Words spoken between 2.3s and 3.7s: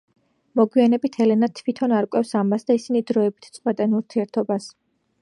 ამას და ისინი დროებით